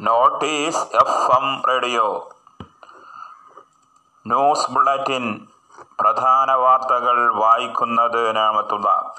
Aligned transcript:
Notice 0.00 0.78
F 0.78 1.38
M 1.38 1.62
radio. 1.68 2.30
News 4.26 4.70
bulletin 4.70 5.46
പ്രധാന 6.00 6.52
വാർത്തകൾ 6.52 7.34
വായിക്കുന്നത് 7.34 8.36
നാമത്തുള്ള. 8.36 9.14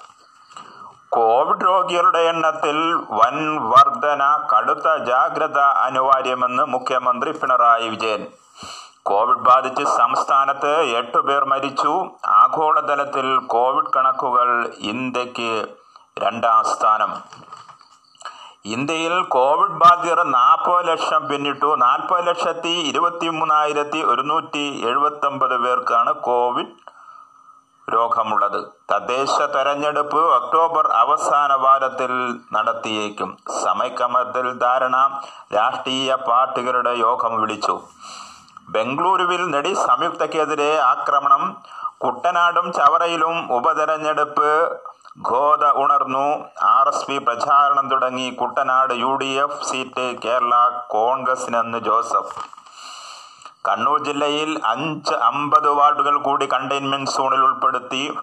കോവിഡ് 1.09 1.65
രോഗികളുടെ 1.65 2.19
എണ്ണത്തിൽ 2.19 2.93
വൻ 2.93 3.69
വർധന 3.69 4.47
കടുത്ത 4.55 5.03
ജാഗ്രത 5.03 5.59
അനിവാര്യമെന്ന് 5.59 6.63
മുഖ്യമന്ത്രി 6.63 7.31
പിണറായി 7.31 7.89
വിജയൻ. 7.89 8.27
കോവിഡ് 9.03 9.37
ബാധിച്ച് 9.37 9.83
സംസ്ഥാനത്ത് 9.83 10.81
എട്ടു 10.81 11.17
പേർ 11.17 11.45
മരിച്ചു. 11.45 12.09
ആഗോളതലത്തിൽ 12.25 13.37
കോവിഡ് 13.37 13.93
കണക്കുകൾ 13.95 14.71
ഇന്ത്യയ്ക്ക് 14.77 15.67
രണ്ടാം 16.19 16.63
സ്ഥാനം. 16.63 17.13
ഇന്ത്യയിൽ 18.73 19.21
കോവിഡ് 19.23 19.75
ബാധിതർ 19.81 20.23
നാൽപ്പത് 20.23 20.87
ലക്ഷം 20.87 21.27
പിന്നിട്ടു. 21.27 21.75
നാൽപ്പത് 21.75 22.27
ലക്ഷത്തി 22.27 22.71
ഇരുപത്തി 22.91 23.27
മൂന്നായിരത്തി 23.27 23.99
ഒരുന്നൂറ്റി 24.01 24.63
എഴുപത്തി 24.87 25.27
ഒമ്പത് 25.27 25.57
പേർക്കാണ് 25.57 26.13
കോവിഡ് 26.13 26.71
രോഗമുള്ളത്. 27.93 28.59
തദ്ദേശ 28.91 29.35
തെരഞ്ഞെടുപ്പ് 29.55 30.21
ഒക്ടോബർ 30.37 30.87
അവസാന 30.87 31.53
വാരത്തിൽ 31.53 32.13
നടത്തിയേക്കും. 32.53 33.37
സമയക്രമത്തിൽ 33.63 34.51
ധാരണ 34.57 35.19
രാഷ്ട്രീയ 35.55 36.15
പാർട്ടികളുടെ 36.15 36.93
യോഗം 36.95 37.41
വിളിച്ചു. 37.41 37.81
ബംഗളൂരുവിൽ 38.69 39.49
നടി 39.51 39.73
സംയുക്തക്കെതിരെ 39.73 40.79
ആക്രമണം. 40.79 41.55
കുട്ടനാടും 41.97 42.73
ചവറയിലും 42.73 43.53
ഉപതെരഞ്ഞെടുപ്പ് 43.53 44.49
ഘോത 45.21 45.71
ഉണർന്നു. 45.71 46.45
ആർ 46.61 46.87
എസ് 46.87 47.05
പി 47.05 47.17
പ്രചാരണം 47.17 47.89
തുടങ്ങി. 47.89 48.29
Kuttanad 48.29 48.93
U 48.93 49.15
D 49.15 49.25
F 49.25 49.63
seat 49.63 50.19
Kerala 50.19 50.69
കോൺഗ്രസിനെന്ന് 50.89 51.77
Joseph. 51.77 52.35
Kannur 53.67 54.03
ജില്ലയിൽ 54.03 54.61
അഞ്ച് 54.65 55.13
അമ്പത് 55.13 55.69
വാർഡുകൾ 55.69 56.17
കൂടി 56.17 56.47
കണ്ടെയ്ൻമെന്റ് 56.53 57.11
സോണിൽ 57.11 57.39
ഉൾപ്പെടുത്തി. 57.39 58.17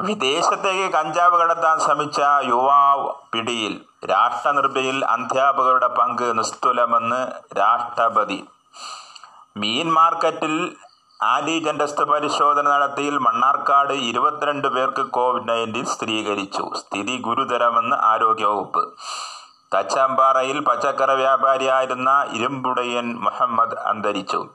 വിദേശത്തേക്ക് 0.00 0.92
കഞ്ചാവ് 0.92 1.40
കടത്താൻ 1.40 1.80
ശ്രമിച്ച 1.80 2.20
യുവാവ് 2.44 3.14
പിടിയിൽ. 3.32 3.84
രാഷ്ട്രനിർഭയിൽ 4.06 5.04
അധ്യാപകരുടെ 5.04 5.86
പങ്ക് 5.86 6.38
നിസ്തുലമെന്ന് 6.38 7.32
രാഷ്ട്രപതി. 7.58 8.48
മീൻ 9.56 9.92
മാർക്കറ്റിൽ 9.92 10.76
ആന്റിജൻ 11.22 11.78
പരിശോധന 12.04 12.68
നടത്തിയിൽ 12.68 13.18
മണ്ണാർക്കാട് 13.18 13.92
ഇരുപത്തിരണ്ട് 13.92 14.68
പേർക്ക് 14.68 15.02
കോവിഡ് 15.02 15.48
നയന്റീൻ 15.48 15.84
സ്ഥിരീകരിച്ചു. 15.84 16.72
സ്ഥിതി 16.76 17.16
ഗുരുതരമെന്ന് 17.20 17.96
ആരോഗ്യവകുപ്പ്. 17.96 18.92
തച്ചാമ്പാറയിൽ 19.74 20.60
പച്ചക്കറി 20.60 21.14
വ്യാപാരിയായിരുന്ന 21.14 22.26
ഇരുമ്പുടയൻ 22.32 23.18
മുഹമ്മദ് 23.18 23.78
അന്തരിച്ചു. 23.78 24.48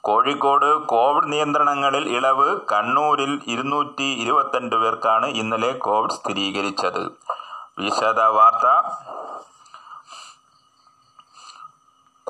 കോഴിക്കോട് 0.00 0.74
കോവിഡ് 0.74 1.32
നിയന്ത്രണങ്ങളിൽ 1.32 2.16
ഇളവ് 2.16 2.60
കണ്ണൂരിൽ 2.72 3.40
ഇരുന്നൂറ്റി 3.46 4.02
ഇരുപത്തിരണ്ട് 4.02 4.76
പേർക്കാണ് 4.76 5.26
ഇന്നലെ 5.26 5.72
കോവിഡ് 5.72 6.10
സ്ഥിരീകരിച്ചത്. 6.10 7.10
വിശദ 7.78 8.20
വാർത്ത 8.20 8.66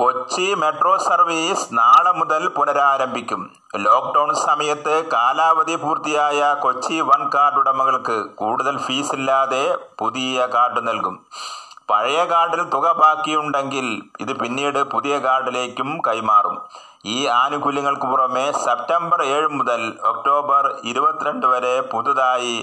കൊച്ചി 0.01 0.55
മെട്രോ 0.55 0.93
സർവീസ് 0.99 1.65
നാളെ 1.79 2.13
മുതൽ 2.19 2.43
പുനരാരംഭിക്കും. 2.49 3.41
ലോക്ക്ഡൌൺ 3.77 4.31
സമയത്ത് 4.35 4.95
കാലാവധി 5.13 5.75
പൂർത്തിയായ 5.77 6.39
കൊച്ചി 6.63 7.01
വൺ 7.01 7.23
കാർഡ് 7.35 7.59
ഉടമകൾക്ക് 7.59 8.17
കൂടുതൽ 8.41 8.79
ഫീസില്ലാതെ 8.79 9.65
പുതിയ 9.99 10.47
കാർഡ് 10.55 10.89
നൽകും. 10.89 11.17
പഴയ 11.91 12.25
കാർഡിൽ 12.25 12.63
തുക 12.75 12.93
ബാക്കിയുണ്ടെങ്കിൽ 12.93 13.87
ഇത് 14.21 14.33
പിന്നീട് 14.41 14.81
പുതിയ 14.95 15.19
കാർഡിലേക്കും 15.19 15.91
കൈമാറും. 16.09 16.57
ഈ 17.05 17.27
ആനുകൂല്യങ്ങൾക്ക് 17.43 18.07
പുറമെ 18.07 18.53
സെപ്റ്റംബർ 18.65 19.23
ഏഴ് 19.25 19.49
മുതൽ 19.49 19.83
ഒക്ടോബർ 20.13 20.75
ഇരുപത്തിരണ്ട് 20.85 21.47
വരെ 21.47 21.81
പുതുതായി 21.81 22.57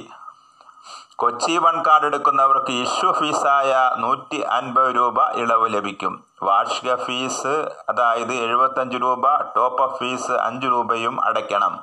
കൊച്ചി 1.21 1.57
വൺ 1.57 1.75
കാർഡ് 1.87 2.05
എടുക്കുന്നവർക്ക് 2.05 2.71
ഇഷ്യൂ 2.71 3.11
ഫീസായ 3.11 3.91
നൂറ്റി 3.97 4.39
അൻപത് 4.57 4.95
രൂപ 4.95 5.29
ഇളവ് 5.29 5.73
ലഭിക്കും. 5.73 6.25
വാർഷിക 6.43 6.95
ഫീസ് 6.95 7.53
അതായത് 7.89 8.33
എഴുപത്തഞ്ച് 8.33 8.97
രൂപ 9.01 9.31
ടോപ്പ് 9.55 9.83
അപ്പ് 9.83 9.99
ഫീസ് 9.99 10.31
അഞ്ച് 10.31 10.67
രൂപയും 10.67 11.23
അടയ്ക്കണം. 11.23 11.73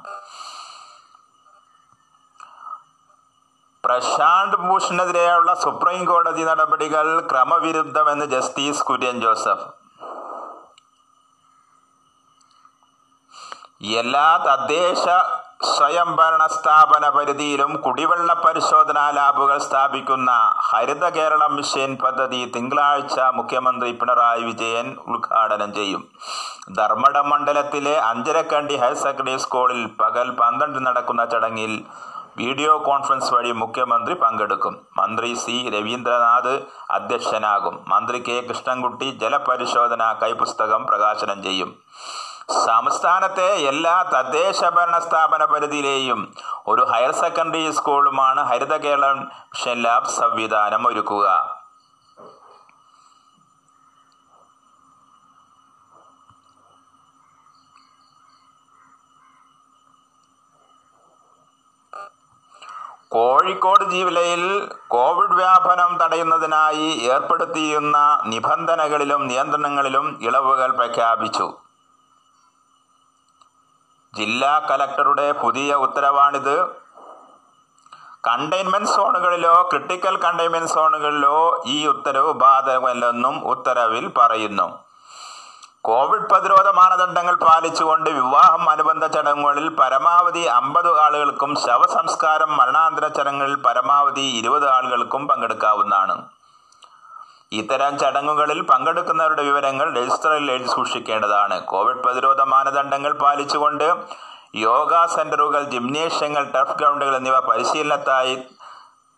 പ്രശാന്ത് 3.84 4.56
ഭൂഷണെതിരെയുള്ള 4.56 5.54
സുപ്രീം 5.54 6.04
കോടതി 6.04 6.44
നടപടികൾ 6.44 7.20
ക്രമവിരുദ്ധമെന്ന് 7.30 8.26
ജസ്റ്റിസ് 8.26 8.84
കുര്യൻ 8.84 9.20
ജോസഫ്. 9.20 9.66
എല്ലാ 14.02 14.28
തദ്ദേശ 14.36 15.04
സ്വയംഭരണ 15.60 16.42
സ്ഥാപന 16.54 17.04
പരിധിയിലും 17.08 17.70
കുടിവെള്ള 17.84 18.30
പരിശോധനാ 18.44 19.04
ലാബുകൾ 19.16 19.58
സ്ഥാപിക്കുന്ന 19.66 20.30
ഹരിത 20.70 21.04
കേരളം 21.16 21.52
മിഷൻ 21.56 21.90
പദ്ധതി 22.02 22.40
തിങ്കളാഴ്ച 22.54 23.18
മുഖ്യമന്ത്രി 23.38 23.90
പിണറായി 24.00 24.42
വിജയൻ 24.48 24.88
ഉദ്ഘാടനം 25.14 25.70
ചെയ്യും. 25.78 26.02
ധർമ്മടം 26.78 27.28
മണ്ഡലത്തിലെ 27.32 27.94
അഞ്ചരക്കണ്ടി 28.10 28.76
ഹയർ 28.82 28.96
സെക്കൻഡറി 29.04 29.36
സ്കൂളിൽ 29.44 29.82
പകൽ 30.00 30.30
പന്ത്രണ്ട് 30.40 30.80
നടക്കുന്ന 30.86 31.24
ചടങ്ങിൽ 31.34 31.72
വീഡിയോ 32.38 32.72
കോൺഫറൻസ് 32.88 33.32
വഴി 33.34 33.52
മുഖ്യമന്ത്രി 33.62 34.14
പങ്കെടുക്കും. 34.22 34.76
മന്ത്രി 35.00 35.34
സി 35.34 35.56
രവീന്ദ്രനാഥ് 35.74 36.54
അധ്യക്ഷനാകും. 36.96 37.74
മന്ത്രി 37.92 38.20
കെ 38.28 38.36
കൃഷ്ണൻകുട്ടി 38.48 39.10
ജലപരിശോധന 39.22 40.02
കൈപുസ്തകം 40.22 40.84
പ്രകാശനം 40.90 41.42
ചെയ്യും. 41.42 41.72
സംസ്ഥാനത്തെ 42.48 43.54
എല്ലാ 43.54 44.02
തദ്ദേശ 44.02 44.64
ഭരണ 44.64 44.98
സ്ഥാപന 44.98 45.44
പരിധിയിലെയും 45.44 46.34
ഒരു 46.66 46.82
ഹയർ 46.82 47.12
സെക്കൻഡറി 47.12 47.72
സ്കൂളുമാണ് 47.72 48.40
ഹരിത 48.40 48.76
കേരളം 48.76 49.18
മിഷൻ 49.18 49.82
ലാബ് 49.82 50.08
സംവിധാനം 50.08 50.86
ഒരുക്കുക. 50.86 51.64
കോഴിക്കോട് 63.10 63.84
ജില്ലയിൽ 63.90 64.70
കോവിഡ് 64.88 65.34
വ്യാപനം 65.34 65.98
തടയുന്നതിനായി 65.98 66.88
ഏർപ്പെടുത്തിയിരുന്ന 67.00 68.22
നിബന്ധനകളിലും 68.26 69.28
നിയന്ത്രണങ്ങളിലും 69.28 70.18
ഇളവുകൾ 70.22 70.76
പ്രഖ്യാപിച്ചു. 70.76 71.63
ജില്ലാ 74.16 74.58
കലക്ടറുടെ 74.58 75.32
പുതിയ 75.32 75.74
ഉത്തരവാണിത്. 75.74 76.56
കണ്ടെയ്ൻമെന്റ് 78.26 78.88
സോണുകളിലോ 78.88 79.68
ക്രിട്ടിക്കൽ 79.70 80.16
കണ്ടെയ്ൻമെന്റ് 80.16 80.70
സോണുകളിലോ 80.70 81.62
ഈ 81.66 81.86
ഉത്തരവ് 81.86 82.32
ബാധകമല്ലെന്നും 82.32 83.34
ഉത്തരവിൽ 83.48 84.10
പറയുന്നു. 84.18 84.66
കോവിഡ് 85.82 86.28
പ്രതിരോധ 86.28 86.68
മാനദണ്ഡങ്ങൾ 86.68 87.34
പാലിച്ചുകൊണ്ട് 87.34 88.10
വിവാഹം 88.10 88.70
അനുബന്ധ 88.70 89.06
ചടങ്ങുകളിൽ 89.06 89.68
പരമാവധി 89.68 90.44
അമ്പത് 90.44 91.00
ആളുകൾക്കും 91.00 91.56
ശവസംസ്കാരം 91.66 92.56
മരണാന്തര 92.56 93.08
ചടങ്ങുകളിൽ 93.08 93.54
പരമാവധി 93.54 94.24
ഇരുപത് 94.38 94.68
ആളുകൾക്കും 94.68 95.28
പങ്കെടുക്കാവുന്നതാണ്. 95.28 96.16
ഇത്തരം 97.58 97.92
ചടങ്ങുകളിൽ 97.98 98.60
പങ്കെടുക്കുന്നവരുടെ 98.70 99.42
വിവരങ്ങൾ 99.42 99.86
രജിസ്റ്ററിൽ 99.96 100.50
എഴുതി 100.54 100.68
സൂക്ഷിക്കേണ്ടതാണ്. 100.76 101.56
കോവിഡ് 101.72 102.02
പ്രതിരോധ 102.04 102.40
മാനദണ്ഡങ്ങൾ 102.54 103.12
പാലിച്ചുകൊണ്ട് 103.22 103.86
യോഗ 104.54 104.92
സെന്ററുകൾ 105.14 105.62
ജിംനേഷ്യങ്ങൾ 105.74 106.42
ടഫ് 106.54 106.76
ഗ്രൗണ്ടുകൾ 106.78 107.16
എന്നിവ 107.16 107.38
പരിശീലനത്തായി 107.50 108.34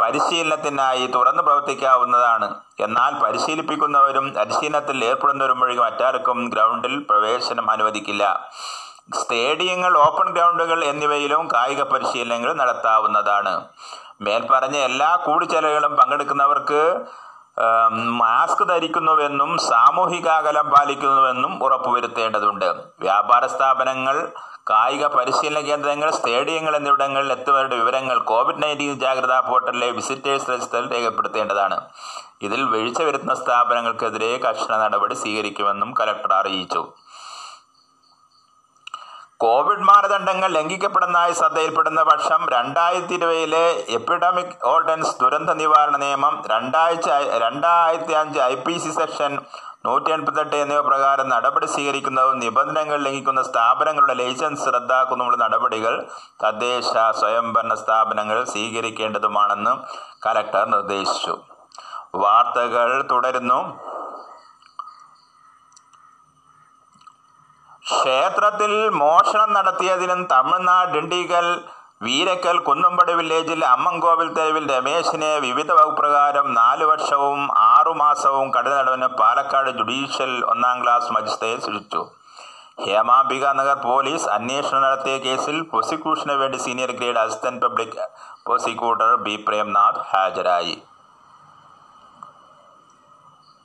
പരിശീലനത്തിനായി 0.01 1.07
തുറന്നു 1.07 1.43
പ്രവർത്തിക്കാവുന്നതാണ്. 1.43 2.47
എന്നാൽ 2.81 3.13
പരിശീലിപ്പിക്കുന്നവരും 3.25 4.27
പരിശീലനത്തിൽ 4.39 5.05
ഏർപ്പെടുന്നവരും 5.05 5.61
വഴി 5.61 5.77
മറ്റാർക്കും 5.77 6.41
ഗ്രൗണ്ടിൽ 6.55 6.95
പ്രവേശനം 7.11 7.71
അനുവദിക്കില്ല. 7.71 8.25
സ്റ്റേഡിയങ്ങൾ 9.21 9.93
ഓപ്പൺ 9.99 10.29
ഗ്രൗണ്ടുകൾ 10.35 10.85
എന്നിവയിലും 10.85 11.49
കായിക 11.55 11.83
പരിശീലനങ്ങൾ 11.83 12.53
നടത്താവുന്നതാണ്. 12.53 13.53
മേൽപ്പറഞ്ഞ 14.21 14.77
എല്ലാ 14.89 15.09
കൂടിച്ചെലവുകളും 15.17 15.97
പങ്കെടുക്കുന്നവർക്ക് 15.97 16.83
മാസ്ക് 18.23 18.69
ധരിക്കുന്നുവെന്നും 18.69 19.59
സാമൂഹിക 19.59 20.29
അകലം 20.29 20.71
പാലിക്കുന്നുവെന്നും 20.71 21.65
ഉറപ്പുവരുത്തേണ്ടതുണ്ട്. 21.65 22.75
വ്യാപാര 23.01 23.47
സ്ഥാപനങ്ങൾ 23.47 24.33
കായിക 24.71 25.07
പരിശീലന 25.07 25.61
കേന്ദ്രങ്ങൾ 25.61 26.11
സ്റ്റേഡിയങ്ങൾ 26.11 26.77
എന്നിവിടങ്ങളിൽ 26.77 27.33
എത്തുന്നവരുടെ 27.33 27.77
വിവരങ്ങൾ 27.77 28.19
കോവിഡ് 28.19 28.63
നയന്റീൻ 28.63 28.95
ജാഗ്രതാ 29.01 29.41
പോർട്ടലിലെ 29.41 29.91
വിസിറ്റേഴ്സ് 29.91 30.51
രജിസ്റ്ററിൽ 30.51 30.93
രേഖപ്പെടുത്തേണ്ടതാണ്. 30.93 31.81
ഇതിൽ 32.43 32.65
വീഴ്ച 32.65 33.03
വരുത്തുന്ന 33.03 33.35
സ്ഥാപനങ്ങൾക്കെതിരെ 33.35 34.39
കർശന 34.39 34.79
നടപടി 34.79 35.15
സ്വീകരിക്കുമെന്നും 35.15 35.95
കലക്ടർ 36.01 36.33
അറിയിച്ചു. 36.33 36.93
കോവിഡ് 39.41 39.87
മാനദണ്ഡങ്ങൾ 39.89 40.49
ലംഘിക്കപ്പെടുന്നതായി 40.49 41.33
ശ്രദ്ധയിൽപ്പെടുന്ന 41.33 42.03
പക്ഷം 42.03 42.43
രണ്ടായിരത്തി 42.53 43.15
ഇരുപതിലെ 43.15 43.65
എപ്പിഡമിക് 43.89 44.55
ഓർഡൻസ് 44.65 45.19
ദുരന്ത 45.21 45.51
നിവാരണ 45.51 45.97
നിയമം 45.97 46.35
രണ്ടാഴ്ച 46.51 47.09
രണ്ടായിരത്തി 47.39 48.13
അഞ്ച് 48.13 48.39
ഐ 48.41 48.55
പി 48.55 48.79
സി 48.79 48.91
സെക്ഷൻ 48.91 49.33
നൂറ്റി 49.87 50.11
എൺപത്തെട്ട് 50.11 50.57
എന്നിവ 50.57 50.81
പ്രകാരം 50.81 51.29
നടപടി 51.29 51.67
സ്വീകരിക്കുന്നതും 51.67 52.39
നിബന്ധനകൾ 52.39 52.99
ലംഘിക്കുന്ന 52.99 53.43
സ്ഥാപനങ്ങളുടെ 53.43 54.15
ലൈസൻസ് 54.15 54.75
റദ്ദാക്കുന്നതുമുള്ള 54.75 55.37
നടപടികൾ 55.37 56.07
തദ്ദേശ 56.45 56.93
സ്വയംഭരണ 57.21 57.75
സ്ഥാപനങ്ങൾ 57.75 58.45
സ്വീകരിക്കേണ്ടതുമാണെന്ന് 58.45 59.75
കലക്ടർ 60.27 60.65
നിർദ്ദേശിച്ചു. 60.67 61.37
വാർത്തകൾ 62.15 63.03
തുടരുന്നു. 63.03 63.61
ക്ഷേത്രത്തിൽ 67.87 68.73
മോഷണം 69.03 69.51
നടത്തിയതിനും 69.57 70.21
തമിഴ്നാട് 70.33 70.93
ഡിണ്ടിഗൽ 70.95 71.47
വീരക്കൽ 72.07 72.57
കുന്നമ്പടി 72.69 73.13
വില്ലേജിൽ 73.19 73.61
അമ്മൻകോവിൽ 73.75 74.29
തെരുവിൽ 74.39 74.65
രമേശിനെ 74.73 75.31
വിവിധ 75.45 75.71
വകുപ്പ് 75.79 76.01
പ്രകാരം 76.01 76.47
നാലു 76.59 76.85
വർഷവും 76.91 77.41
ആറുമാസവും 77.75 78.49
കഠിനടവിന് 78.57 79.09
പാലക്കാട് 79.21 79.71
ജുഡീഷ്യൽ 79.79 80.33
ഒന്നാം 80.53 80.77
ക്ലാസ് 80.83 81.15
മജിസ്ട്രേറ്റ് 81.17 81.65
ശിക്ഷിച്ചു. 81.67 82.03
ഹേമാംബിക 82.87 83.45
നഗർ 83.61 83.79
പോലീസ് 83.87 84.27
അന്വേഷണം 84.37 84.83
നടത്തിയ 84.87 85.15
കേസിൽ 85.27 85.57
പ്രോസിക്യൂഷന് 85.71 86.35
വേണ്ടി 86.43 86.59
senior 86.67 86.91
grade 86.99 87.23
assistant 87.25 87.63
public 87.65 87.97
prosecutor 88.47 89.11
B 89.27 89.37
Premnath 89.47 90.05
ഹാജരായി. 90.13 90.77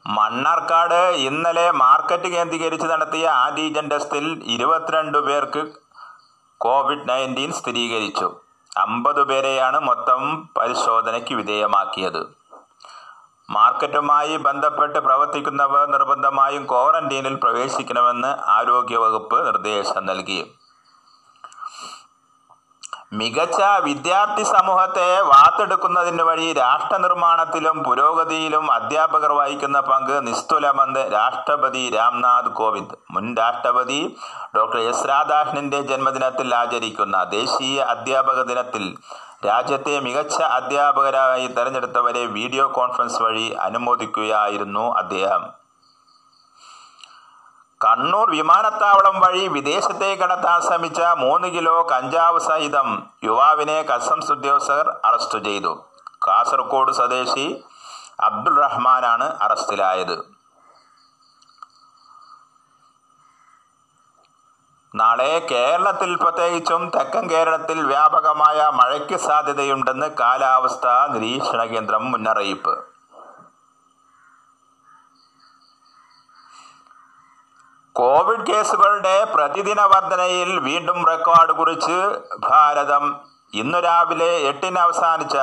മണ്ണാർക്കാട് 0.06 1.15
ഇന്നലെ 1.15 1.71
മാർക്കറ്റ് 1.71 2.24
കേന്ദ്രീകരിച്ച് 2.24 2.88
നടത്തിയ 2.88 3.27
ആന്റിജൻ 3.27 3.89
ടെസ്റ്റിൽ 3.89 4.44
ഇരുപത്തിരണ്ട് 4.45 5.18
പേർക്ക് 5.18 5.68
കോവിഡ് 6.57 7.09
നയന്റീൻ 7.09 7.51
സ്ഥിരീകരിച്ചു. 7.51 8.36
അമ്പത് 8.77 9.24
പേരെയാണ് 9.24 9.80
മൊത്തം 9.80 10.50
പരിശോധനയ്ക്ക് 10.57 11.33
വിധേയമാക്കിയത്. 11.33 12.21
മാർക്കറ്റുമായി 13.50 14.38
ബന്ധപ്പെട്ട് 14.38 15.00
പ്രവർത്തിക്കുന്നവർ 15.00 15.88
നിർബന്ധമായും 15.88 16.65
ക്വാറന്റീനിൽ 16.65 17.36
പ്രവേശിക്കണമെന്ന് 17.36 18.27
ആരോഗ്യവകുപ്പ് 18.27 19.45
നിർദ്ദേശം 19.45 20.06
നൽകി. 20.06 20.51
മികച്ച 23.19 23.62
വിദ്യാർത്ഥി 23.84 24.44
സമൂഹത്തെ 24.44 25.08
വാർത്തെടുക്കുന്നതിന് 25.31 26.24
വഴി 26.28 26.54
രാഷ്ട്രനിർമ്മാണത്തിലും 26.54 27.84
പുരോഗതിയിലും 27.84 28.72
അധ്യാപകർ 28.72 29.31
വഹിക്കുന്ന 29.31 29.80
പങ്ക് 29.90 30.28
നിസ്തുലമെന്ന് 30.28 31.04
രാഷ്ട്രപതി 31.13 31.84
രാംനാഥ് 31.98 32.54
കോവിന്ദ് 32.60 32.98
മുൻ 33.12 33.25
രാഷ്ട്രപതി 33.42 34.00
ഡോക്ടർ 34.56 34.80
എസ്. 34.80 35.06
രാധാകൃഷ്ണന്റെ 35.08 35.81
ജന്മദിനത്തിൽ 35.92 36.56
ആചരിക്കുന്ന 36.56 37.24
ദേശീയ 37.38 37.78
അധ്യാപക 37.96 38.42
ദിനത്തിൽ 38.52 38.86
രാജ്യത്തെ 39.46 40.00
മികച്ച 40.00 40.38
അധ്യാപകരായി 40.60 41.48
തെരഞ്ഞെടുത്തവരെ 41.58 42.25
വീഡിയോ 42.38 42.68
കോൺഫറൻസ് 42.78 43.22
വഴി 43.24 43.48
അനുമോദിക്കുകയായിരുന്നു 43.68 44.86
അദ്ദേഹം. 45.02 45.61
കണ്ണൂർ 47.83 48.30
വിമാനത്താവളം 48.30 49.19
വഴി 49.19 49.48
വിദേശത്തേക്ക് 49.48 50.24
കടത്താൻ 50.24 50.62
ശ്രമിച്ച 50.62 51.01
മൂന്ന് 51.01 51.48
കിലോ 51.48 51.88
കഞ്ചാവ് 51.92 52.39
സഹിതം 52.39 52.89
യുവാവിനെ 53.24 53.81
കസ്റ്റംസ് 53.81 54.31
ഉദ്യോഗസ്ഥർ 54.31 54.95
അറസ്റ്റ് 55.06 55.39
ചെയ്തു. 55.44 55.72
കാസർഗോഡ് 56.28 56.92
സ്വദേശി 56.92 57.66
അബ്ദുൾ 58.19 58.62
റഹ്മാനാണ് 58.62 59.38
അറസ്റ്റിലായത്. 59.42 60.16
നാളെ 64.95 65.48
കേരളത്തിൽ 65.51 66.16
പ്രത്യേകിച്ചും 66.16 66.92
തെക്കൻ 66.95 67.30
കേരളത്തിൽ 67.30 67.86
വ്യാപകമായ 67.86 68.69
മഴയ്ക്ക് 68.74 69.16
സാധ്യതയുണ്ടെന്ന് 69.16 70.10
കാലാവസ്ഥാ 70.19 71.07
നിരീക്ഷണ 71.13 71.63
കേന്ദ്രം 71.63 72.12
മുന്നറിയിപ്പ്. 72.12 72.90
കോവിഡ് 78.21 78.47
കേസുകളുടെ 78.47 79.13
പ്രതിദിന 79.33 79.81
വർധനയിൽ 79.81 80.50
വീണ്ടും 80.59 80.97
റെക്കോർഡ് 81.07 81.53
കുറിച്ച് 81.59 81.95
ഭാരതം 82.50 83.03
ഇന്നു 83.53 83.79
രാവിലെ 83.79 84.27
എട്ടിന് 84.50 84.77
അവസാനിച്ച 84.77 85.38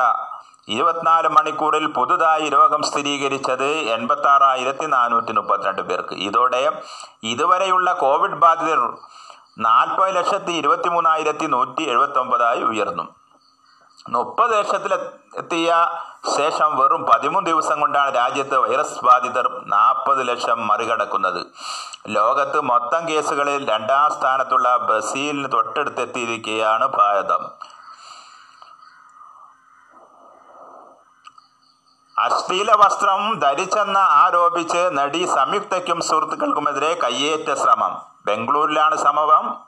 ഇരുപത്തിനാല് 0.69 1.29
മണിക്കൂറിൽ 1.29 1.87
പുതുതായി 1.87 2.49
രോഗം 2.49 2.83
സ്ഥിരീകരിച്ചത് 2.83 3.67
എൺപത്തി 3.97 4.29
ആറായിരത്തി 4.29 4.87
നാനൂറ്റി 4.87 5.33
മുപ്പത്തിരണ്ട് 5.33 5.83
പേർക്ക്. 5.83 6.15
ഇതോടെ 6.29 6.63
ഇതുവരെയുള്ള 7.23 7.93
കോവിഡ് 7.93 8.41
ബാധിതർ 8.45 8.83
നാൽപ്പത് 9.59 10.17
ലക്ഷത്തി 10.17 10.53
ഇരുപത്തി 10.53 10.89
മൂന്നായിരത്തി 10.89 11.47
നൂറ്റി 11.47 11.83
എഴുപത്തി 11.83 12.19
ഒമ്പതായി 12.19 12.63
ഉയർന്നു. 12.63 13.07
മുപ്പത് 14.09 14.59
ലക്ഷത്തിലെത്തിയ 14.59 15.71
ശേഷം 16.37 16.79
വെറും 16.79 17.05
പതിമൂന്ന് 17.05 17.51
ദിവസം 17.51 17.81
കൊണ്ടാണ് 17.81 18.15
രാജ്യത്ത് 18.15 18.59
വൈറസ് 18.59 19.05
ബാധിതർ 19.05 19.65
നാൽപ്പത് 19.67 20.29
ലക്ഷം 20.29 20.67
മറികടക്കുന്നത്. 20.67 21.47
ലോകത്ത് 22.09 22.61
മൊത്തം 22.61 23.09
കേസുകളിൽ 23.09 23.71
രണ്ടാം 23.71 24.13
സ്ഥാനത്തുള്ള 24.13 24.77
ബ്രസീലിന് 24.77 25.53
തൊട്ടടുത്തെത്തിയിരിക്കുകയാണ് 25.53 26.87
ഭാരതം. 26.87 27.51
അശ്ലീല 32.19 32.73
വസ്ത്രം 32.73 33.39
ധരിച്ചെന്ന് 33.39 34.01
ആരോപിച്ച് 34.01 34.89
നടി 34.93 35.29
സംയുക്തയ്ക്കും 35.35 36.01
സുഹൃത്തുക്കൾക്കുമെതിരെ 36.01 36.95
കയ്യേറ്റ 36.95 37.55
ശ്രമം. 37.55 38.03
ബംഗളൂരിലാണ് 38.27 38.97
സംഭവം. 38.97 39.68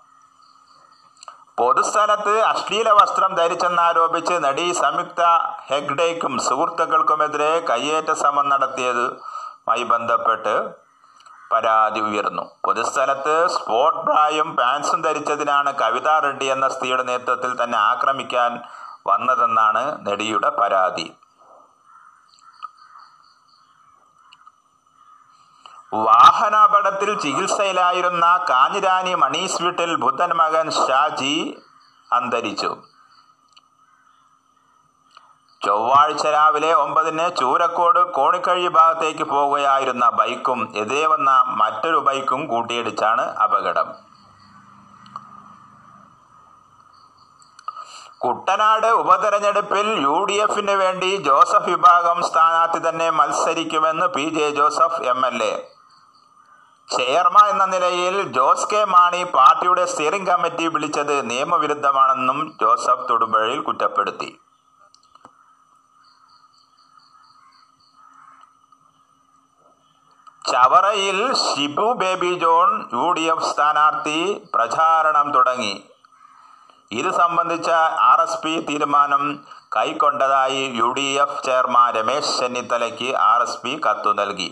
പൊതുസ്ഥലത്ത് 1.61 2.35
അശ്ലീല 2.51 2.89
വസ്ത്രം 2.99 3.33
ധരിച്ചെന്നാരോപിച്ച് 3.39 4.35
നടി 4.45 4.67
സംയുക്ത 4.83 5.23
ഹെഗ്ഡേക്കും 5.71 6.35
സുഹൃത്തുക്കൾക്കുമെതിരെ 6.47 7.51
കയ്യേറ്റ 7.71 8.11
ശ്രമം 8.21 8.47
നടത്തിയതുമായി 8.53 9.85
ബന്ധപ്പെട്ട് 9.93 10.55
പരാതി 11.53 12.01
ഉയർന്നു. 12.09 12.45
പൊതുസ്ഥലത്ത് 12.67 13.35
സ്പോർട്ട് 13.57 14.03
ബ്രായും 14.07 14.49
പാൻസും 14.59 15.01
ധരിച്ചതിനാണ് 15.07 15.71
കവിത 15.83 16.09
റെഡ്ഡി 16.27 16.47
എന്ന 16.55 16.67
സ്ത്രീയുടെ 16.75 17.05
നേതൃത്വത്തിൽ 17.11 17.53
തന്നെ 17.63 17.79
ആക്രമിക്കാൻ 17.93 18.53
വന്നതെന്നാണ് 19.11 19.83
നടിയുടെ 20.09 20.51
പരാതി. 20.61 21.07
വാഹനാപകടത്തിൽ 25.93 27.19
ചികിത്സയിലായിരുന്ന 27.19 28.47
കാഞ്ഞിരാനി 28.51 29.15
മണീസ് 29.15 29.63
വീട്ടിൽ 29.63 29.97
ബുദ്ധൻ 29.97 30.33
മകൻ 30.33 30.71
ഷാജി 30.71 31.63
അന്തരിച്ചു. 32.13 32.77
ചൊവ്വാഴ്ച 35.65 36.27
രാവിലെ 36.27 36.73
ഒമ്പതിന് 36.73 37.37
ചൂരക്കോട് 37.37 38.13
കോണിക്കഴി 38.13 38.69
ഭാഗത്തേക്ക് 38.69 39.23
പോവുകയായിരുന്ന 39.23 40.11
ബൈക്കും 40.11 40.73
എതിരെ 40.77 41.07
വന്ന 41.07 41.31
മറ്റൊരു 41.47 41.97
ബൈക്കും 41.97 42.47
കൂട്ടിയിടിച്ചാണ് 42.47 43.23
അപകടം. 43.23 43.95
കുട്ടനാട് 48.19 48.87
ഉപതെരഞ്ഞെടുപ്പിൽ 48.87 49.87
യു 50.03 50.25
ഡി 50.25 50.35
എഫിന് 50.35 50.71
വേണ്ടി 50.71 51.17
ജോസഫ് 51.17 51.69
വിഭാഗം 51.69 52.23
സ്ഥാനാർത്ഥി 52.23 52.89
തന്നെ 52.89 53.11
മത്സരിക്കുമെന്ന് 53.11 54.07
P 54.07 54.25
J 54.39 54.51
Joseph 54.51 55.03
M 55.03 55.27
L 55.27 55.43
A. 55.43 55.80
Chairman 56.95 57.49
എന്ന 57.51 57.65
നിലയിൽ 57.73 58.15
ജോസ് 58.37 58.69
കെ 58.71 58.85
മാണി 58.85 59.25
പാർട്ടിയുടെ 59.35 59.85
സ്റ്റിയറിംഗ് 59.91 60.31
കമ്മിറ്റി 60.31 60.67
വിളിച്ചത് 60.67 61.17
നിയമവിരുദ്ധമാണെന്നും 61.31 62.39
ജോസഫ് 62.61 63.09
തൊടുപുഴയിൽ 63.09 63.61
കുറ്റപ്പെടുത്തി. 63.63 64.31
ചവറയിൽ 70.51 71.19
Shibu 71.41 71.89
Baby 72.01 72.33
John 72.45 72.71
U 72.95 73.07
D 73.17 73.25
F 73.33 73.49
സ്ഥാനാർത്ഥി 73.51 74.21
പ്രചാരണം 74.55 75.27
തുടങ്ങി. 75.33 75.75
ഇത് 76.93 77.11
സംബന്ധിച്ച 77.19 77.71
ആർ 78.11 78.21
എസ് 78.21 78.41
പി 78.45 78.55
തീരുമാനം 78.69 79.23
കൈക്കൊണ്ടതായി 79.77 80.63
U 80.81 80.89
D 80.93 81.07
F 81.25 81.45
chairman 81.45 81.95
Ramesh 81.95 82.35
ചെന്നിത്തലയ്ക്ക് 82.41 83.15
R 83.29 83.43
S 83.43 83.63
P 83.63 83.81
കത്തു 83.87 84.13
നൽകി. 84.23 84.51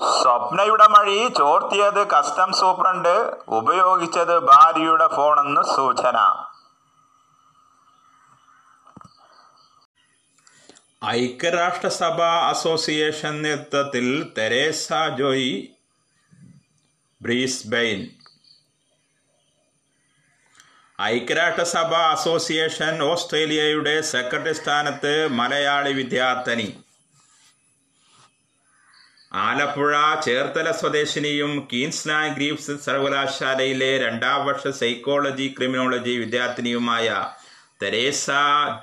സ്വപ്നയുടെ 0.00 0.86
മഴി 0.86 1.28
ചോർത്തിയത് 1.38 2.08
കസ്റ്റം 2.08 2.52
സൂപ്രണ്ട് 2.52 3.36
ഉപയോഗിച്ചത് 3.48 4.38
ഭാര്യയുടെ 4.38 5.06
ഫോണെന്ന് 5.16 5.60
സൂചന. 5.76 6.18
ഐക്യരാഷ്ട്രസഭ 11.04 12.22
അസോസിയേഷൻ 12.22 13.42
നേതൃത്വത്തിൽ 13.42 14.32
തെരേസ 14.38 14.88
ജോയി 15.18 15.74
ബ്രീസ്ബെയിൻ. 17.22 18.08
ഐക്യരാഷ്ട്രസഭ 21.02 21.94
അസോസിയേഷൻ 21.94 23.02
ഓസ്ട്രേലിയയുടെ 23.02 24.00
സെക്രട്ടറി 24.00 24.52
സ്ഥാനത്ത് 24.52 25.28
മലയാളി 25.28 25.92
വിദ്യാർത്ഥിനി. 25.92 26.85
ആലപ്പുഴ 29.44 29.94
ചേർത്തല 30.26 30.68
സ്വദേശിനിയും 30.80 31.50
കീൻസ്ന 31.70 32.12
ഗ്രീവ്സ് 32.36 32.74
സർവകലാശാലയിലെ 32.84 33.88
രണ്ടാം 34.04 34.38
വർഷ 34.48 34.70
സൈക്കോളജി 34.78 35.46
ക്രിമിനോളജി 35.56 36.14
വിദ്യാർത്ഥിനിയുമായ 36.22 37.16
തെരേസ 37.82 38.26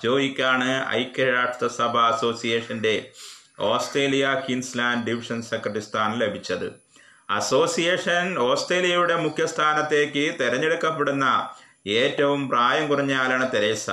ജോയിക്കാണ് 0.04 0.72
ഐക്യരാഷ്ട്രസഭ 1.00 1.96
അസോസിയേഷന്റെ 2.14 2.96
ഓസ്ട്രേലിയ 3.72 4.26
ക്വീൻസ്ലാൻഡ് 4.44 5.06
ഡിവിഷൻ 5.10 5.40
സെക്രട്ടറി 5.50 5.84
സ്ഥാനം 5.88 6.16
ലഭിച്ചത്. 6.24 6.68
അസോസിയേഷൻ 7.30 8.26
ഓസ്ട്രേലിയയുടെ 8.50 9.16
മുഖ്യസ്ഥാനത്തേക്ക് 9.26 10.26
തെരഞ്ഞെടുക്കപ്പെടുന്ന 10.40 11.26
ഏറ്റവും 12.00 12.42
പ്രായം 12.50 12.86
കുറഞ്ഞ 12.88 13.14
ആളാണ് 13.24 13.48
തെരേസ. 13.54 13.90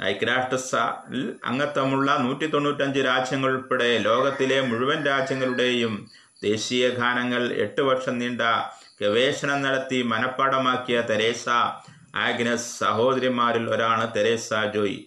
ഐക്യരാഷ്ട്രസഭയിൽ 0.00 1.22
അംഗത്വമുള്ള 1.44 2.10
നൂറ്റി 2.18 2.46
തൊണ്ണൂറ്റഞ്ച് 2.46 3.00
രാജ്യങ്ങൾ 3.04 3.50
ഉൾപ്പെടെ 3.50 3.98
ലോകത്തിലെ 3.98 4.60
മുഴുവൻ 4.60 5.06
രാജ്യങ്ങളുടെയും 5.06 5.94
ദേശീയ 6.42 6.88
ഗാനങ്ങൾ 6.90 7.52
എട്ട് 7.56 7.82
വർഷം 7.82 8.18
നീണ്ട 8.18 8.42
ഗവേഷണം 9.00 9.62
നടത്തി 9.62 10.02
മനഃപ്പാടമാക്കിയ 10.02 11.00
തെരേസ 11.00 11.46
ആഗ്നസ് 12.16 12.78
സഹോദരിമാരിൽ 12.78 13.70
ഒരാണ് 13.70 14.14
തെരേസ 14.14 14.48
ജോയി. 14.74 14.98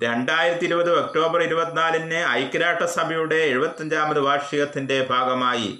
രണ്ടായിരത്തി 0.00 0.64
ഇരുപത് 0.64 0.90
ഒക്ടോബർ 0.98 1.42
ഇരുപത്തിനാലിന് 1.42 2.20
ഐക്യരാഷ്ട്രസഭയുടെ 2.32 3.38
എഴുപത്തഞ്ചാമത് 3.44 4.20
വാർഷികത്തിന്റെ 4.20 5.06
ഭാഗമായി 5.10 5.70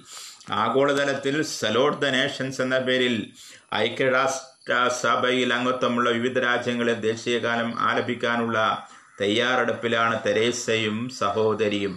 ആഗോളതലത്തിൽ 0.52 1.42
സലോട്ട് 1.50 2.00
ദ 2.02 2.10
നേഷൻസ് 2.10 2.60
എന്ന 2.62 2.78
പേരിൽ 2.78 3.16
ഐക്യരാഷ്ട്രസഭയിൽ 4.68 5.50
അംഗത്വമുള്ള 5.56 6.08
വിവിധ 6.16 6.38
രാജ്യങ്ങളിൽ 6.44 6.96
ദേശീയഗാനം 7.08 7.68
ആലപിക്കാനുള്ള 7.88 8.56
തയ്യാറെടുപ്പിലാണ് 9.20 10.16
തെരേസയും 10.24 10.96
സഹോദരിയും. 11.20 11.94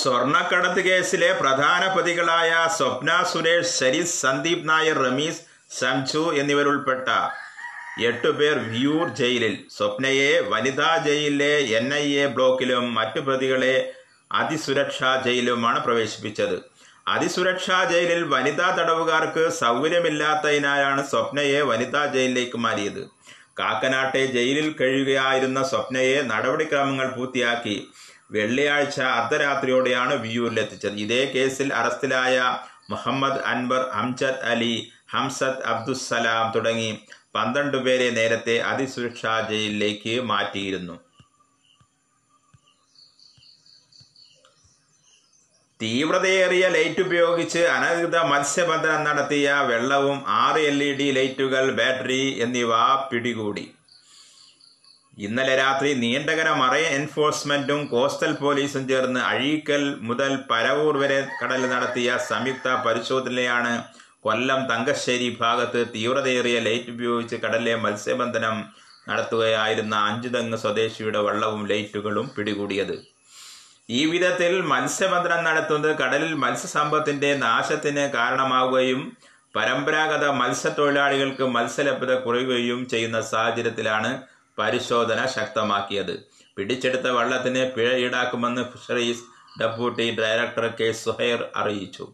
സ്വർണക്കടത്ത് 0.00 0.80
കേസിലെ 0.88 1.30
പ്രധാന 1.40 1.82
പ്രതികളായ 1.94 2.52
സ്വപ്ന 2.76 3.10
സുരേഷ് 3.32 3.74
ശരീസ് 3.80 4.14
സന്ദീപ് 4.24 4.68
നായർ 4.68 5.00
റമീസ് 5.06 5.42
സംജു 5.80 6.24
എന്നിവരുൾപ്പെട്ട 6.40 7.08
എട്ടുപേർ 8.10 8.56
വിയൂർ 8.70 9.06
ജയിലിൽ. 9.22 9.56
സ്വപ്നയെ 9.76 10.30
വനിതാ 10.52 10.92
ജയിലിലെ 11.08 11.54
എൻ 11.80 11.88
ഐ 11.94 12.06
എ 12.22 12.26
ബ്ലോക്കിലും 12.36 12.86
മറ്റു 12.94 13.20
പ്രതികളെ 13.20 13.74
അതിസുരക്ഷാ 14.32 15.22
ജയിലുമാണ് 15.26 15.84
പ്രവേശിപ്പിച്ചത്. 15.84 16.56
അതിസുരക്ഷാ 17.08 17.84
ജയിലിൽ 17.84 18.22
വനിതാ 18.24 18.68
തടവുകാർക്ക് 18.78 19.44
സൗകര്യമില്ലാത്തതിനാലാണ് 19.50 21.02
സ്വപ്നയെ 21.10 21.60
വനിതാ 21.60 22.06
ജയിലിലേക്ക് 22.06 22.58
മാറിയത് 22.58 23.02
കാക്കനാട്ടെ 23.58 24.26
ജയിലിൽ 24.26 24.68
കഴിയുകയായിരുന്ന 24.80 25.62
സ്വപ്നയെ 25.62 26.22
നടപടിക്രമങ്ങൾ 26.22 27.08
പൂർത്തിയാക്കി. 27.16 27.76
വെള്ളിയാഴ്ച 28.30 29.00
അർദ്ധരാത്രിയോടെയാണ് 29.00 30.14
വിയൂരിലെത്തിച്ചത് 30.14 30.96
ഇതേ 31.04 31.22
കേസിൽ 31.34 31.74
അറസ്റ്റിലായ 31.74 32.36
മുഹമ്മദ് 32.90 33.42
അൻവർ 33.52 33.82
അംജദ് 34.00 34.42
അലി 34.52 34.74
ഹംസദ് 35.14 35.62
അബ്ദുസലാം 35.72 36.52
തുടങ്ങി 36.54 36.90
പന്ത്രണ്ട് 37.34 37.76
പേരെ 37.76 38.10
നേരത്തെ 38.10 38.56
അതിസുരക്ഷാ 38.70 39.34
ജയിലിലേക്ക് 39.50 40.14
മാറ്റിയിരുന്നു. 40.30 40.94
തീവ്രതയേറിയ 45.82 46.64
ലൈറ്റ് 46.74 47.02
ഉപയോഗിച്ച് 47.06 47.62
അനധികൃത 47.74 48.18
മത്സ്യബന്ധനം 48.32 49.02
നടത്തിയ 49.08 49.54
വെള്ളവും 49.70 50.18
ആറ് 50.42 50.60
എൽ 50.70 50.78
ഇ 50.88 50.90
ഡി 50.98 51.06
ലൈറ്റുകൾ 51.18 51.64
ബാറ്ററി 51.78 52.24
എന്നിവ 52.44 52.72
പിടികൂടി. 53.10 53.64
ഇന്നലെ 55.24 55.54
രാത്രി 55.62 55.90
നീണ്ടകര 56.02 56.48
മറൈൻ 56.60 56.90
എൻഫോഴ്സ്മെന്റും 56.98 57.80
കോസ്റ്റൽ 57.94 58.32
പോലീസും 58.42 58.84
ചേർന്ന് 58.90 59.20
അഴീക്കൽ 59.30 59.82
മുതൽ 60.08 60.32
പരവൂർ 60.50 60.94
വരെ 61.02 61.18
കടൽ 61.40 61.62
നടത്തിയ 61.72 62.16
സംയുക്ത 62.30 62.68
പരിശോധനയാണ് 62.86 63.72
കൊല്ലം 64.26 64.60
തങ്കശ്ശേരി 64.70 65.28
ഭാഗത്ത് 65.42 65.80
തീവ്രതയേറിയ 65.94 66.58
ലൈറ്റ് 66.66 66.92
ഉപയോഗിച്ച് 66.94 67.36
കടലിലെ 67.44 67.74
മത്സ്യബന്ധനം 67.84 68.56
നടത്തുകയായിരുന്ന 69.10 69.94
അഞ്ചുതെങ്ങ് 70.08 70.58
സ്വദേശിയുടെ 70.64 71.20
വള്ളവും 71.28 71.62
ലൈറ്റുകളും 71.70 72.26
പിടികൂടിയത്. 72.36 72.96
ഈ 73.94 74.02
വിധത്തിൽ 74.06 74.52
മത്സ്യബന്ധനം 74.72 75.40
നടത്തുന്നത് 75.44 75.92
കടലിൽ 76.00 76.34
മത്സ്യസമ്പത്തിന്റെ 76.34 77.30
നാശത്തിന് 77.36 78.04
കാരണമാവുകയും 78.12 79.16
പരമ്പരാഗത 79.56 80.26
മത്സ്യത്തൊഴിലാളികൾക്ക് 80.40 81.44
മത്സ്യലഭ്യത 81.56 82.12
കുറയുകയും 82.18 82.88
ചെയ്യുന്ന 82.88 83.20
സാഹചര്യത്തിലാണ് 83.32 84.10
പരിശോധന 84.58 85.26
ശക്തമാക്കിയത്. 85.26 86.14
പിടിച്ചെടുത്ത 86.56 87.08
വള്ളത്തിന് 87.16 87.62
പിഴ 87.72 87.88
ഈടാക്കുമെന്ന് 88.04 88.62
fisheries 88.72 89.24
deputy 89.60 90.06
director 90.18 90.66
K. 90.80 90.92
Suhair 90.92 91.40
അറിയിച്ചു. 91.56 92.04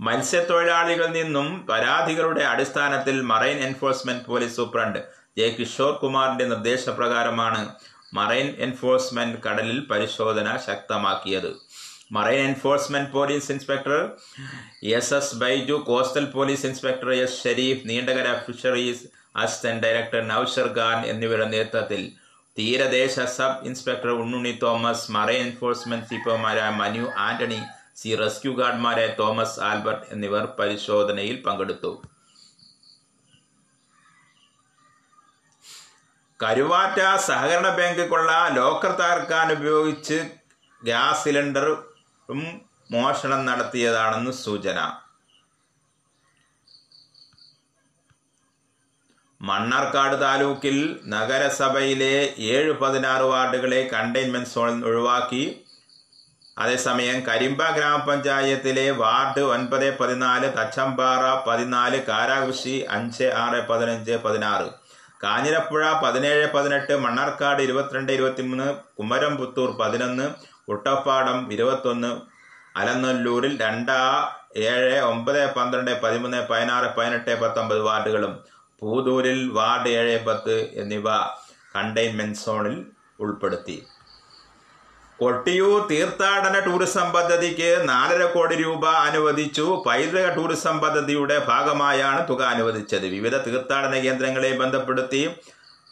മത്സ്യത്തൊഴിലാളികളിൽ 0.00 1.12
നിന്നും 1.22 1.48
പരാതികളുടെ 1.66 2.44
അടിസ്ഥാനത്തിൽ 2.52 3.16
marine 3.22 3.58
enforcement 3.68 4.24
police 4.24 4.56
superintendent 4.56 5.00
J. 5.38 5.48
Kishore 5.48 5.92
കുമാറിന്റെ 5.92 6.44
നിർദ്ദേശപ്രകാരമാണ് 6.44 7.62
മറൈൻ 8.18 8.48
എൻഫോഴ്സ്മെന്റ് 8.66 9.40
കടലിൽ 9.46 9.78
പരിശോധന 9.90 10.48
ശക്തമാക്കിയത്. 10.68 11.50
Marine 12.16 12.40
enforcement 12.48 13.12
police 13.16 13.48
inspector 13.54 13.98
S 14.96 15.14
S 15.18 15.36
Baiju 15.42 15.76
coastal 15.90 16.26
police 16.34 16.66
inspector 16.70 17.10
S 17.24 17.38
Sharif 17.44 17.86
Neendakara 17.90 18.28
fisheries 18.46 19.06
assistant 19.42 19.82
director 19.84 20.22
Noushar 20.32 20.68
Khan 20.78 20.98
എന്നിവരുടെ 21.12 21.48
നേതൃത്വത്തിൽ 21.54 22.02
തീരദേശ 22.56 23.14
sub 23.36 23.62
inspector 23.68 24.10
Unnunni 24.22 24.52
Thomas 24.64 25.10
marine 25.16 25.42
enforcement 25.48 26.08
ചീഫർമാരായ 26.10 26.70
Manu 26.82 27.04
Antony 27.28 27.60
sea 28.00 28.10
rescue 28.22 28.52
ഗാർഡ്മാരായ 28.58 29.08
Thomas 29.20 29.60
Albert 29.68 30.06
എന്നിവർ 30.14 30.44
പരിശോധനയിൽ 30.58 31.36
പങ്കെടുത്തു. 31.46 31.92
കരുവാറ്റ 36.42 37.16
സഹകരണ 37.16 37.68
ബാങ്ക് 37.68 38.08
കൊള്ള 38.10 38.48
ലോക്കർ 38.54 38.90
തകർക്കാൻ 38.90 39.52
ഉപയോഗിച്ച് 39.52 40.30
ഗ്യാസ് 40.84 41.24
സിലിണ്ടറും 41.24 41.80
മോഷണം 42.90 43.46
നടത്തിയതാണെന്ന് 43.46 44.30
സൂചന. 44.30 44.92
മണ്ണാർക്കാട് 49.40 50.20
താലൂക്കിൽ 50.20 51.00
നഗരസഭയിലെ 51.06 52.34
ഏഴ് 52.38 52.72
പതിനാറ് 52.72 53.22
വാർഡുകളെ 53.22 53.90
കണ്ടെയ്ൻമെന്റ് 53.92 54.48
സോൺ 54.48 54.84
ഒഴിവാക്കി. 54.84 55.64
അതേസമയം 56.58 57.20
കരിമ്പ 57.26 57.70
ഗ്രാമപഞ്ചായത്തിലെ 57.70 58.90
വാർഡ് 58.90 59.40
ഒൻപത് 59.40 59.98
പതിനാല് 59.98 60.52
തച്ചമ്പാറ 60.58 61.44
പതിനാല് 61.46 62.02
കാരാകൃഷി 62.06 62.86
അഞ്ച് 62.90 63.24
ആറ് 63.24 63.68
പതിനഞ്ച് 63.68 64.12
പതിനാറ്. 64.12 64.81
കാഞ്ഞിരപ്പുഴ 65.22 65.82
പതിനേഴ് 66.02 66.46
പതിനെട്ട് 66.52 66.94
മണ്ണാർക്കാട് 66.96 67.60
ഇരുപത്തിരണ്ട് 67.62 68.10
ഇരുപത്തിമൂന്ന് 68.12 68.66
കുമരംപുത്തൂർ 68.98 69.68
പതിനൊന്ന് 69.78 70.26
കുട്ടപ്പാടം 70.68 71.38
ഇരുപത്തൊന്ന് 71.52 72.10
അലനല്ലൂരിൽ 72.76 73.54
രണ്ടാ 73.62 74.00
ഏഴ് 74.68 74.96
ഒമ്പത് 75.10 75.40
പന്ത്രണ്ട് 75.56 75.92
പതിമൂന്ന് 76.02 76.40
പതിനാറ് 76.50 76.88
പതിനെട്ട് 76.96 77.34
പത്തൊമ്പത് 77.40 77.80
വാർഡുകളും 77.80 78.34
പൂതൂരിൽ 78.82 79.40
വാർഡ് 79.58 79.90
ഏഴ് 80.00 80.16
പത്ത് 80.26 80.56
എന്നിവ 80.74 81.08
കണ്ടെയ്ൻമെന്റ് 81.74 82.40
സോണിൽ 82.44 82.76
ഉൾപ്പെടുത്തി. 83.18 83.76
കൊട്ടിയൂർ 85.22 85.80
തീർത്ഥാടന 85.90 86.56
ടൂറിസം 86.66 87.08
പദ്ധതിക്ക് 87.14 87.68
നാലര 87.90 88.22
കോടി 88.32 88.54
രൂപ 88.62 88.84
അനുവദിച്ചു. 89.08 89.66
പൈതൃക 89.86 90.24
ടൂറിസം 90.36 90.76
പദ്ധതിയുടെ 90.84 91.36
ഭാഗമായാണ് 91.50 92.20
തുക 92.30 92.42
അനുവദിച്ചത്. 92.54 93.06
വിവിധ 93.14 93.36
തീർത്ഥാടന 93.44 93.94
കേന്ദ്രങ്ങളെ 94.06 94.50
ബന്ധപ്പെടുത്തി 94.62 95.22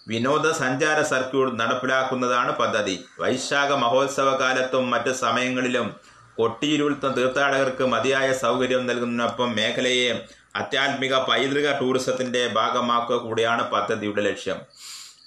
വിനോദസഞ്ചാര 0.09 0.99
സർക്യൂട്ട് 1.13 1.55
നടപ്പിലാക്കുന്നതാണ് 1.61 2.53
പദ്ധതി. 2.63 2.97
വൈശാഖ 3.21 3.71
മഹോത്സവ 3.85 4.31
കാലത്തും 4.43 4.85
മറ്റ് 4.95 5.13
സമയങ്ങളിലും 5.25 5.89
കൊട്ടിയിലുത്ത 6.41 7.07
തീർത്ഥാടകർക്ക് 7.19 7.87
മതിയായ 7.95 8.29
സൗകര്യം 8.45 8.85
നൽകുന്നതിനൊപ്പം 8.91 9.51
മേഖലയെ 9.61 10.11
അത്യാത്മിക 10.63 11.15
പൈതൃക 11.31 11.69
ടൂറിസത്തിന്റെ 11.81 12.45
ഭാഗമാക്കുക 12.59 13.19
കൂടിയാണ് 13.27 13.65
പദ്ധതിയുടെ 13.75 14.25
ലക്ഷ്യം. 14.31 14.61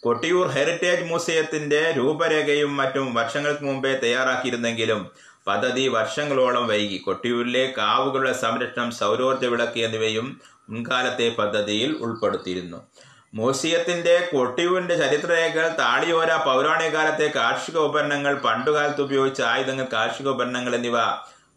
കൊട്ടിയൂർ 0.03 0.47
ഹെറിറ്റേജ് 0.47 1.05
മ്യൂസിയത്തിന്റെ 1.09 1.81
രൂപരേഖയും 1.97 2.71
മറ്റും 2.77 3.05
വർഷങ്ങൾക്ക് 3.13 3.63
മുമ്പേ 3.63 3.91
തയ്യാറാക്കിയിരുന്നെങ്കിലും 4.03 5.01
പദ്ധതി 5.47 5.83
വർഷങ്ങളോളം 5.87 6.65
വൈകി. 6.67 6.97
കൊട്ടിയൂരിലെ 6.97 7.63
കാവുകളുടെ 7.77 8.33
സംരക്ഷണം 8.33 8.89
സൗരോർജ 8.91 9.45
വിളക്ക് 9.45 9.79
എന്നിവയും 9.79 10.27
മുൻകാലത്തെ 10.69 11.27
പദ്ധതിയിൽ 11.39 11.91
ഉൾപ്പെടുത്തിയിരുന്നു. 12.05 12.79
മ്യൂസിയത്തിന്റെ 13.33 14.15
കൊട്ടിയൂരിന്റെ 14.31 14.95
ചരിത്രരേഖകൾ 14.95 15.67
താളിയോര 15.79 16.31
പൗരാണിക 16.47 16.89
കാലത്തെ 16.89 17.27
കാർഷിക 17.35 17.77
ഉപകരണങ്ങൾ 17.77 18.33
പണ്ടുകാലത്ത് 18.47 19.01
ഉപയോഗിച്ച 19.01 19.41
ആയുധങ്ങൾ 19.41 19.87
കാർഷിക 19.93 20.27
ഉപകരണങ്ങൾ 20.29 20.75
എന്നിവ 20.75 20.97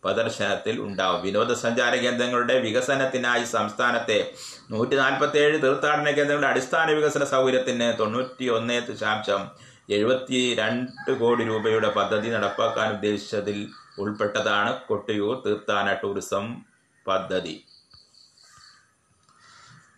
പ്രദർശനത്തിൽ 0.05 0.81
ഉണ്ടാവും. 0.81 1.23
വിനോദസഞ്ചാര 1.23 1.95
കേന്ദ്രങ്ങളുടെ 1.95 2.59
വികസനത്തിനായി 2.59 3.45
സംസ്ഥാനത്തെ 3.45 4.35
നൂറ്റി 4.71 4.97
നാൽപ്പത്തി 4.97 5.39
ഏഴ് 5.39 5.63
തീർത്ഥാടന 5.63 6.05
കേന്ദ്രങ്ങളുടെ 6.05 6.47
അടിസ്ഥാന 6.47 6.91
വികസന 6.91 7.25
സൗകര്യത്തിന് 7.25 7.99
തൊണ്ണൂറ്റി 7.99 8.49
ഒന്ന് 8.49 8.83
ദശാംശം 8.87 9.51
എഴുപത്തി 9.91 10.55
രണ്ട് 10.55 11.13
കോടി 11.13 11.45
രൂപയുടെ 11.45 11.89
പദ്ധതി 11.89 12.29
നടപ്പാക്കാൻ 12.31 12.93
ഉദ്ദേശിച്ചതിൽ 12.93 13.69
ഉൾപ്പെട്ടതാണ് 13.99 14.81
കൊട്ടിയൂർ 14.81 15.43
തീർത്ഥാന 15.47 15.93
ടൂറിസം 15.93 16.57
പദ്ധതി. 17.07 17.65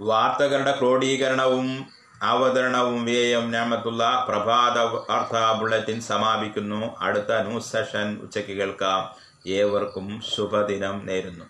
വാർത്തകളുടെ 0.00 0.74
ക്രോഡീകരണവും 0.78 1.86
അവതരണവും 2.22 3.04
വ്യയം 3.04 3.50
ഞാമത്തുള്ള 3.50 4.26
പ്രഭാത 4.28 4.78
വാർത്താ 4.78 5.52
ബുള്ളറ്റിൻ 5.52 6.00
സമാപിക്കുന്നു. 6.00 6.96
അടുത്ത 7.00 7.32
ന്യൂസ് 7.32 7.72
സെഷൻ 7.72 8.18
ഉച്ചയ്ക്ക് 8.22 8.52
കേൾക്കാം. 8.52 9.27
ഏവർക്കും 9.47 10.21
ശുഭദിനം 10.21 11.07
നേരുന്നു. 11.07 11.45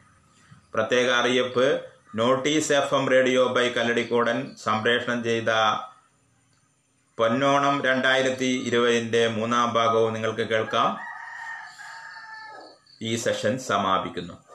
പ്രത്യേക 0.75 1.11
അറിയിപ്പ് 1.11 1.85
notice 2.15 2.73
F 2.73 2.95
M 2.95 3.11
radio 3.11 3.47
by 3.47 3.69
Kalladikkodan 3.69 4.57
സംപ്രേഷണം 4.57 5.25
ചെയ്ത 5.25 5.49
പൊന്നോണം 7.17 7.85
രണ്ടായിരത്തി 7.85 8.63
ഇരുപതിന്റെ 8.67 9.29
മൂന്നാം 9.29 9.73
ഭാഗവും 9.73 10.13
നിങ്ങൾക്ക് 10.13 10.43
കേൾക്കാം. 10.43 10.99
ഈ 13.03 13.17
സെഷൻ 13.17 13.59
സമാപിക്കുന്നു. 13.59 14.48